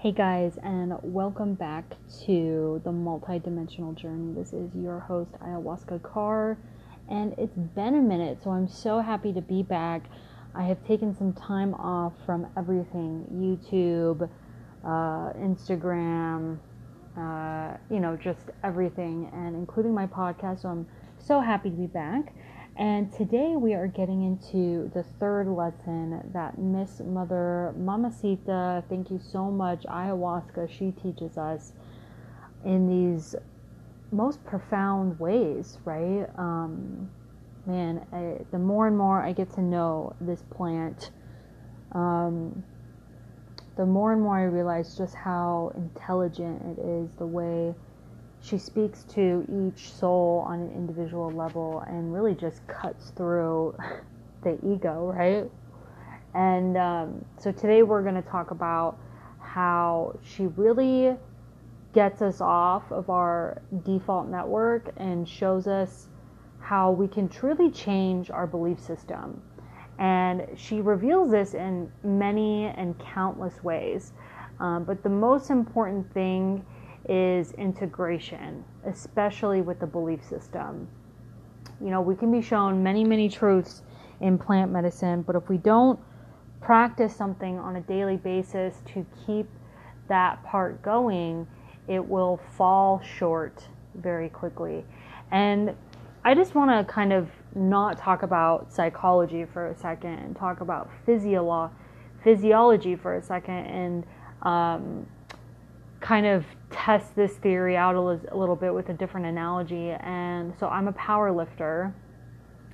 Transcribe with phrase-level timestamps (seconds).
[0.00, 1.84] Hey guys, and welcome back
[2.24, 4.32] to the multidimensional journey.
[4.32, 6.56] This is your host, Ayahuasca Kaur,
[7.10, 10.06] and it's been a minute, so I'm so happy to be back.
[10.54, 14.26] I have taken some time off from everything YouTube,
[14.82, 16.58] uh, Instagram,
[17.18, 20.62] uh, you know, just everything, and including my podcast.
[20.62, 20.86] So I'm
[21.18, 22.32] so happy to be back.
[22.76, 29.20] And today we are getting into the third lesson that Miss Mother Mamacita, thank you
[29.22, 31.72] so much, ayahuasca, she teaches us
[32.64, 33.34] in these
[34.12, 36.26] most profound ways, right?
[36.36, 37.10] Um,
[37.66, 41.10] man, I, the more and more I get to know this plant,
[41.92, 42.62] um,
[43.76, 47.74] the more and more I realize just how intelligent it is, the way
[48.42, 53.76] she speaks to each soul on an individual level and really just cuts through
[54.42, 55.50] the ego, right?
[56.34, 58.98] And um, so today we're going to talk about
[59.40, 61.16] how she really
[61.92, 66.06] gets us off of our default network and shows us
[66.60, 69.42] how we can truly change our belief system.
[69.98, 74.12] And she reveals this in many and countless ways.
[74.60, 76.64] Um, but the most important thing
[77.08, 80.88] is integration, especially with the belief system.
[81.80, 83.82] You know, we can be shown many, many truths
[84.20, 85.98] in plant medicine, but if we don't
[86.60, 89.46] practice something on a daily basis to keep
[90.08, 91.46] that part going,
[91.88, 94.84] it will fall short very quickly.
[95.30, 95.74] And
[96.24, 100.60] I just want to kind of not talk about psychology for a second and talk
[100.60, 101.70] about physiolo-
[102.22, 104.04] physiology for a second and
[104.42, 105.06] um,
[106.00, 109.90] kind of test this theory out a, little bit with a different analogy.
[109.90, 111.94] And so I'm a power lifter,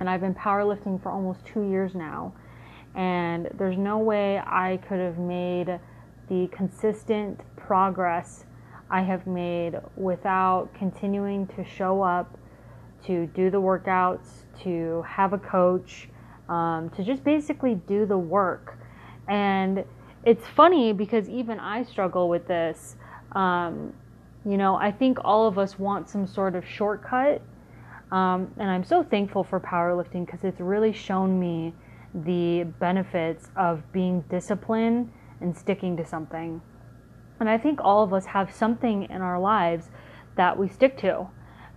[0.00, 2.34] and I've been powerlifting for almost two years now.
[2.94, 5.78] And there's no way I could have made
[6.28, 8.44] the consistent progress
[8.90, 12.36] I have made without continuing to show up,
[13.06, 16.08] to do the workouts, to have a coach,
[16.48, 18.78] um, to just basically do the work.
[19.28, 19.84] And
[20.24, 22.96] it's funny because even I struggle with this.
[23.34, 23.92] Um,
[24.44, 27.42] you know, I think all of us want some sort of shortcut.
[28.10, 31.72] Um, and I'm so thankful for powerlifting because it's really shown me
[32.14, 35.10] the benefits of being disciplined
[35.40, 36.60] and sticking to something.
[37.40, 39.90] And I think all of us have something in our lives
[40.36, 41.26] that we stick to.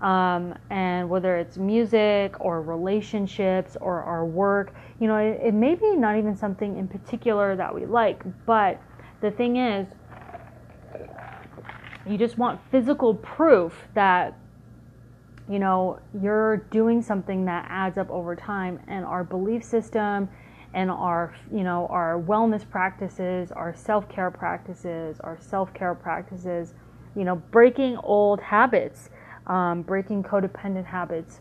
[0.00, 5.76] Um, and whether it's music or relationships or our work, you know, it, it may
[5.76, 8.80] be not even something in particular that we like, but
[9.20, 9.86] the thing is,
[12.06, 14.36] you just want physical proof that
[15.48, 20.28] you know you're doing something that adds up over time and our belief system
[20.74, 26.74] and our you know our wellness practices our self-care practices our self-care practices
[27.16, 29.10] you know breaking old habits
[29.46, 31.40] um, breaking codependent habits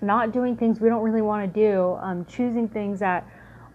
[0.00, 3.26] not doing things we don't really want to do um, choosing things that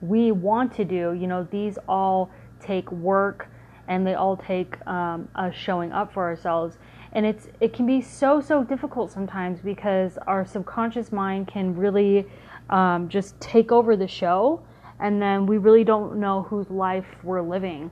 [0.02, 3.50] we want to do you know these all take work
[3.88, 6.78] and they all take um, us showing up for ourselves.
[7.14, 12.26] And it's it can be so so difficult sometimes because our subconscious mind can really
[12.70, 14.62] um, just take over the show
[15.00, 17.92] and then we really don't know whose life we're living.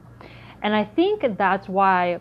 [0.61, 2.19] And i think that's why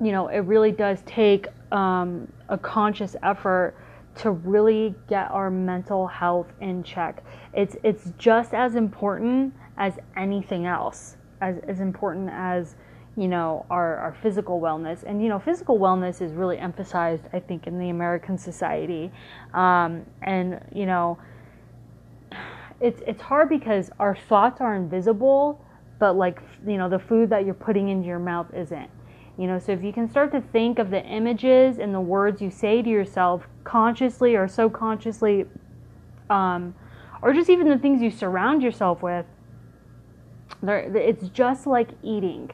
[0.00, 3.74] you know it really does take um, a conscious effort
[4.16, 7.22] to really get our mental health in check.
[7.52, 12.76] It's it's just as important as anything else as, as important as
[13.16, 15.02] you know our, our physical wellness.
[15.04, 19.10] And you know physical wellness is really emphasized i think in the american society.
[19.54, 21.18] Um, and you know
[22.80, 25.64] it's it's hard because our thoughts are invisible
[25.98, 28.90] but like you know the food that you're putting into your mouth isn't.
[29.38, 32.42] You know so if you can start to think of the images and the words
[32.42, 35.46] you say to yourself consciously or subconsciously
[36.28, 36.74] um,
[37.22, 39.26] or just even the things you surround yourself with
[40.62, 42.50] it's just like eating.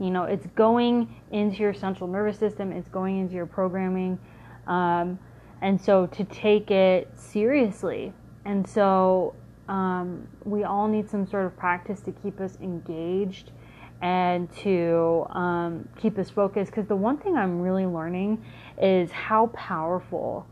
[0.00, 4.18] You know, it's going into your central nervous system, it's going into your programming.
[4.66, 5.18] Um,
[5.62, 8.12] and so to take it seriously.
[8.44, 9.34] And so
[9.68, 13.52] um, we all need some sort of practice to keep us engaged
[14.02, 16.70] and to um, keep us focused.
[16.70, 18.44] Because the one thing I'm really learning
[18.80, 20.46] is how powerful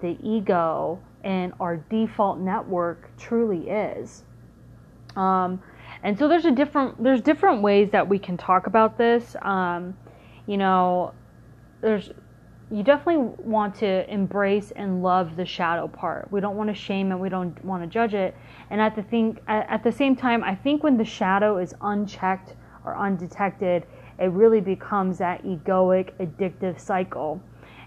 [0.00, 4.24] the ego and our default network truly is.
[5.16, 5.62] Um,
[6.04, 9.34] and so there's a different there's different ways that we can talk about this.
[9.40, 9.96] Um,
[10.46, 11.14] you know,
[11.80, 12.10] there's
[12.70, 16.30] you definitely want to embrace and love the shadow part.
[16.30, 17.16] We don't want to shame it.
[17.16, 18.34] We don't want to judge it.
[18.68, 22.54] And at the thing at, the same time, I think when the shadow is unchecked
[22.84, 23.86] or undetected,
[24.18, 27.40] it really becomes that egoic, addictive cycle.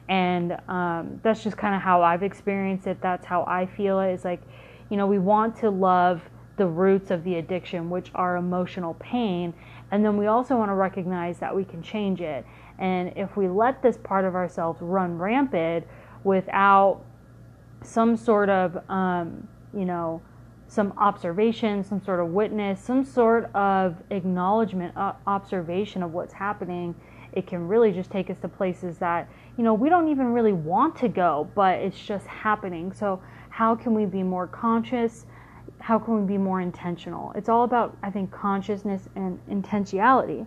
[0.10, 3.00] And um, that's just kind of how I've experienced it.
[3.00, 4.14] That's how I feel it.
[4.14, 4.42] It's like,
[4.90, 6.22] you know, we want to love
[6.58, 9.54] the roots of the addiction, which are emotional pain.
[9.92, 12.46] And then we also want to recognize that we can change it.
[12.80, 15.88] And if we let this part of ourselves run rampant
[16.24, 17.02] without
[17.84, 20.22] some sort of, um, you know,
[20.68, 26.94] some observation, some sort of witness, some sort of acknowledgement, uh, observation of what's happening,
[27.32, 30.54] it can really just take us to places that, you know, we don't even really
[30.54, 32.92] want to go, but it's just happening.
[32.92, 35.26] So, how can we be more conscious?
[35.88, 37.32] How can we be more intentional?
[37.34, 40.46] It's all about, I think, consciousness and intentionality.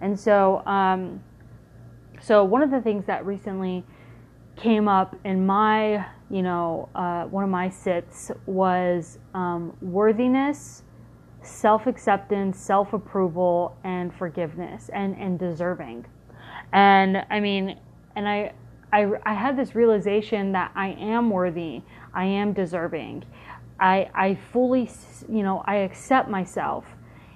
[0.00, 1.22] And so, um,
[2.22, 3.84] so one of the things that recently
[4.56, 10.84] came up in my, you know, uh, one of my sits was um, worthiness,
[11.42, 16.06] self acceptance, self approval, and forgiveness, and and deserving.
[16.72, 17.78] And I mean,
[18.16, 18.54] and I,
[18.90, 21.82] I, I had this realization that I am worthy,
[22.14, 23.24] I am deserving,
[23.80, 24.90] I, I fully,
[25.28, 26.84] you know, I accept myself,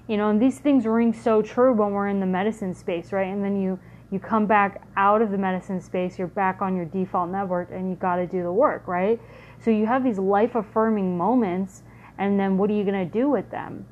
[0.09, 3.29] you know, and these things ring so true when we're in the medicine space, right?
[3.29, 3.79] And then you
[4.11, 7.89] you come back out of the medicine space, you're back on your default network and
[7.89, 9.19] you got to do the work, right?
[9.59, 11.83] So you have these life affirming moments,
[12.19, 13.87] and then what are you going to do with them?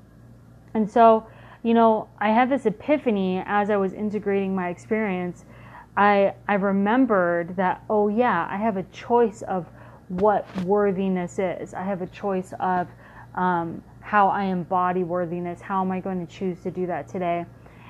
[0.74, 1.26] And so,
[1.62, 5.46] you know, I had this epiphany as I was integrating my experience.
[5.96, 9.66] I, I remembered that, oh, yeah, I have a choice of
[10.10, 11.72] what worthiness is.
[11.72, 12.88] I have a choice of
[13.36, 15.60] um, how I embody worthiness.
[15.60, 17.46] How am I going to choose to do that today?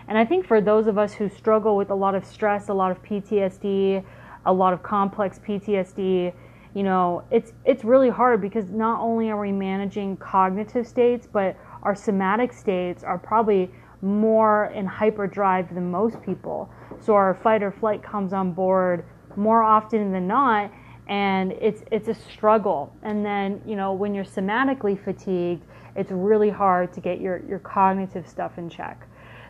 [0.07, 2.75] And I think for those of us who struggle with a lot of stress, a
[2.75, 4.05] lot of PTSD,
[4.45, 6.35] a lot of complex PTSD,
[6.75, 11.57] you know, it's it's really hard because not only are we managing cognitive states, but
[11.83, 13.71] our somatic states are probably
[14.03, 16.71] more in hyperdrive than most people.
[17.01, 19.05] So our fight or flight comes on board
[19.37, 20.71] more often than not
[21.11, 22.97] and it's it's a struggle.
[23.03, 25.67] And then, you know, when you're somatically fatigued,
[25.97, 29.07] it's really hard to get your your cognitive stuff in check.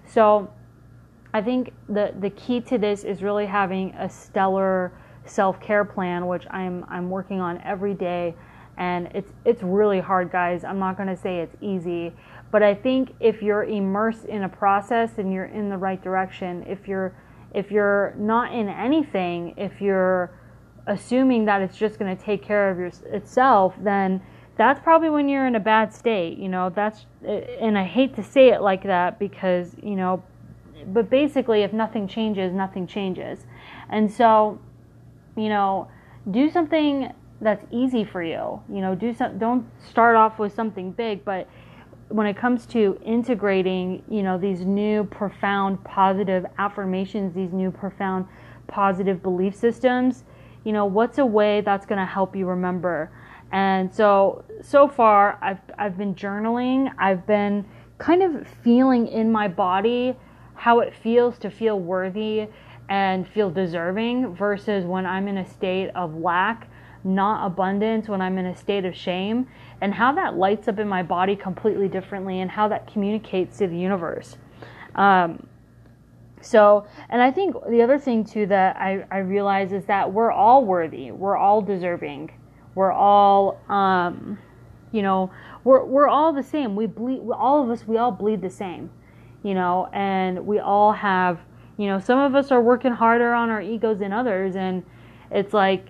[0.06, 0.50] So
[1.32, 4.92] I think the, the key to this is really having a stellar
[5.24, 8.34] self care plan, which I'm, I'm working on every day.
[8.78, 10.64] And it's, it's really hard, guys.
[10.64, 12.12] I'm not going to say it's easy.
[12.50, 16.64] But I think if you're immersed in a process and you're in the right direction,
[16.66, 17.14] if you're,
[17.54, 20.32] if you're not in anything, if you're
[20.90, 24.20] assuming that it's just going to take care of your, itself, then
[24.56, 26.36] that's probably when you're in a bad state.
[26.36, 30.22] You know, that's, and I hate to say it like that because, you know,
[30.88, 33.46] but basically, if nothing changes, nothing changes.
[33.90, 34.58] And so,
[35.36, 35.88] you know,
[36.30, 38.60] do something that's easy for you.
[38.68, 39.38] You know, do some.
[39.38, 41.48] Don't start off with something big, but
[42.08, 48.26] when it comes to integrating, you know, these new profound positive affirmations, these new profound
[48.66, 50.24] positive belief systems,
[50.64, 53.10] you know, what's a way that's going to help you remember?
[53.52, 56.92] And so, so far, I've, I've been journaling.
[56.98, 57.64] I've been
[57.98, 60.16] kind of feeling in my body
[60.54, 62.46] how it feels to feel worthy
[62.88, 66.68] and feel deserving versus when I'm in a state of lack,
[67.02, 69.46] not abundance, when I'm in a state of shame,
[69.80, 73.68] and how that lights up in my body completely differently and how that communicates to
[73.68, 74.36] the universe.
[74.96, 75.46] Um,
[76.40, 80.32] so, and I think the other thing too that I, I realize is that we're
[80.32, 82.30] all worthy, we're all deserving,
[82.74, 84.38] we're all, um,
[84.92, 85.30] you know,
[85.64, 86.74] we're, we're all the same.
[86.74, 88.90] We bleed, all of us, we all bleed the same
[89.42, 91.40] you know, and we all have,
[91.76, 94.84] you know, some of us are working harder on our egos than others, and
[95.30, 95.86] it's like,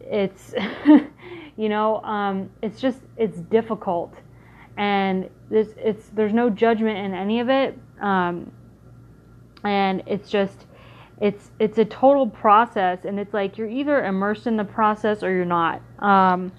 [0.00, 0.54] it's,
[1.56, 4.14] you know, um, it's just, it's difficult,
[4.76, 8.50] and this, it's, there's no judgment in any of it, um,
[9.64, 10.66] and it's just,
[11.20, 15.30] it's, it's a total process, and it's like you're either immersed in the process or
[15.30, 15.82] you're not.
[15.98, 16.52] Um,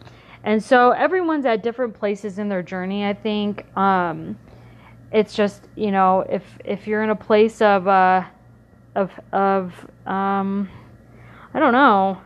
[0.43, 3.65] and so everyone's at different places in their journey, I think.
[3.77, 4.37] Um,
[5.11, 8.23] it's just you know if if you're in a place of uh
[8.95, 9.73] of of
[10.05, 10.69] um
[11.53, 12.21] I don't know.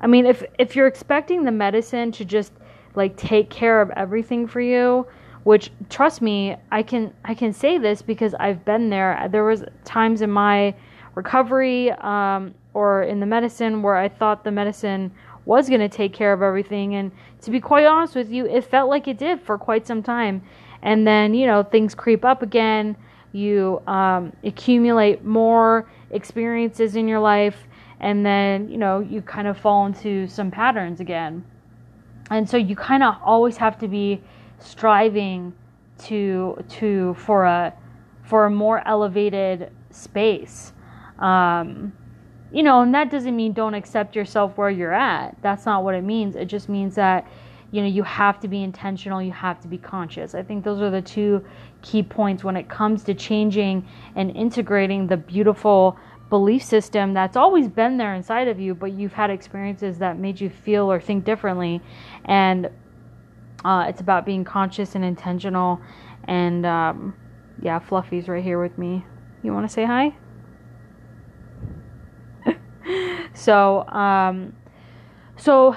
[0.00, 2.52] I mean if if you're expecting the medicine to just
[2.94, 5.06] like take care of everything for you,
[5.44, 9.28] which trust me, I can I can say this because I've been there.
[9.30, 10.74] There was times in my
[11.14, 15.10] recovery um, or in the medicine where I thought the medicine
[15.46, 16.94] was going to take care of everything.
[16.94, 17.10] And
[17.42, 20.42] to be quite honest with you, it felt like it did for quite some time.
[20.82, 22.96] And then you know things creep up again.
[23.32, 27.56] You um, accumulate more experiences in your life.
[28.00, 31.44] And then you know you kind of fall into some patterns again.
[32.30, 34.20] And so you kind of always have to be
[34.60, 35.52] striving
[35.98, 37.74] to to for a
[38.22, 40.72] for a more elevated space.
[41.18, 41.92] Um,
[42.52, 45.36] you know, and that doesn't mean don't accept yourself where you're at.
[45.42, 46.36] That's not what it means.
[46.36, 47.26] It just means that,
[47.70, 50.34] you know, you have to be intentional, you have to be conscious.
[50.34, 51.44] I think those are the two
[51.82, 53.86] key points when it comes to changing
[54.16, 55.96] and integrating the beautiful
[56.28, 60.40] belief system that's always been there inside of you, but you've had experiences that made
[60.40, 61.80] you feel or think differently.
[62.24, 62.70] And
[63.64, 65.80] uh, it's about being conscious and intentional.
[66.24, 67.14] And um,
[67.60, 69.04] yeah, Fluffy's right here with me.
[69.42, 70.14] You want to say hi?
[73.34, 74.54] so, um,
[75.36, 75.76] so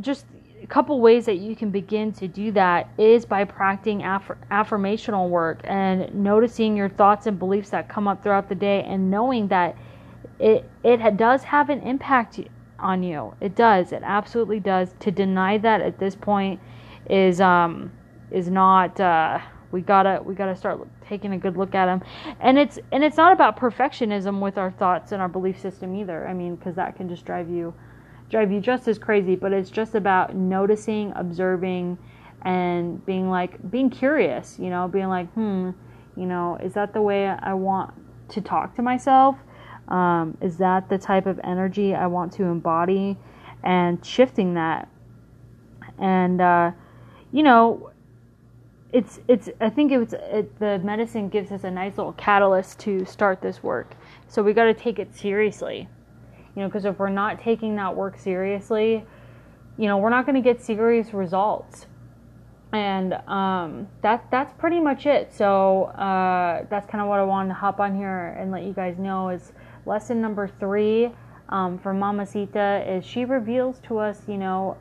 [0.00, 0.26] just
[0.62, 5.28] a couple ways that you can begin to do that is by practicing aff- affirmational
[5.28, 9.48] work and noticing your thoughts and beliefs that come up throughout the day and knowing
[9.48, 9.76] that
[10.38, 12.40] it it does have an impact
[12.78, 13.34] on you.
[13.40, 13.92] It does.
[13.92, 14.94] It absolutely does.
[15.00, 16.60] To deny that at this point
[17.08, 17.92] is um
[18.30, 19.38] is not uh
[19.70, 22.02] we gotta we gotta start taking a good look at them
[22.40, 26.26] and it's and it's not about perfectionism with our thoughts and our belief system either.
[26.26, 27.74] I mean because that can just drive you
[28.30, 29.36] drive you just as crazy.
[29.36, 31.98] But it's just about noticing observing
[32.42, 35.70] and being like being curious you know being like hmm
[36.16, 37.94] you know is that the way i want
[38.32, 39.36] to talk to myself?
[39.88, 43.16] Um, is that the type of energy i want to embody?
[43.62, 44.88] And shifting that.
[45.98, 46.72] And uh,
[47.32, 47.90] you know
[48.92, 53.04] it's it's I think it's it, the medicine gives us a nice little catalyst to
[53.06, 53.94] start this work.
[54.28, 55.88] So we got to take it seriously,
[56.54, 59.04] you know, because if we're not taking that work seriously,
[59.78, 61.86] you know, we're not going to get serious results.
[62.72, 65.32] And um, that that's pretty much it.
[65.32, 68.72] So uh, that's kind of what I wanted to hop on here and let you
[68.72, 69.52] guys know is
[69.86, 71.10] lesson number three
[71.48, 74.76] um, from Mamacita is she reveals to us, you know,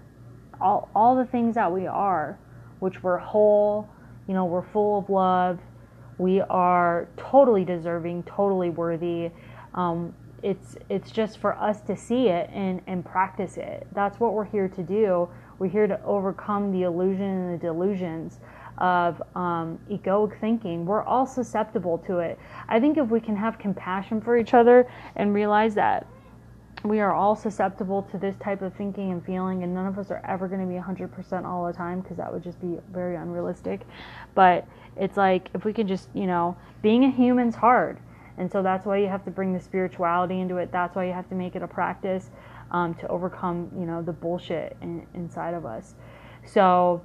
[0.61, 2.37] all all the things that we are,
[2.79, 3.89] which we're whole
[4.27, 5.59] you know, we're full of love.
[6.17, 9.31] We are totally deserving, totally worthy.
[9.73, 10.13] Um,
[10.43, 13.87] it's it's just for us to see it and, and practice it.
[13.93, 15.27] That's what we're here to do.
[15.59, 18.39] We're here to overcome the illusion and the delusions
[18.77, 20.85] of um, egoic thinking.
[20.85, 22.39] We're all susceptible to it.
[22.67, 26.07] I think if we can have compassion for each other and realize that
[26.83, 30.09] we are all susceptible to this type of thinking and feeling, and none of us
[30.09, 33.15] are ever going to be 100% all the time because that would just be very
[33.15, 33.81] unrealistic.
[34.33, 37.99] But it's like if we can just, you know, being a human's hard.
[38.37, 40.71] And so that's why you have to bring the spirituality into it.
[40.71, 42.31] That's why you have to make it a practice
[42.71, 45.93] um, to overcome, you know, the bullshit in, inside of us.
[46.45, 47.03] So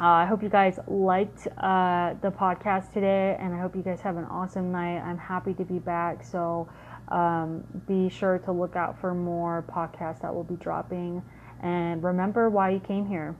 [0.00, 4.00] uh, I hope you guys liked uh, the podcast today, and I hope you guys
[4.00, 4.98] have an awesome night.
[4.98, 6.24] I'm happy to be back.
[6.24, 6.68] So,
[7.12, 11.22] um, be sure to look out for more podcasts that will be dropping.
[11.62, 13.36] And remember why you came here.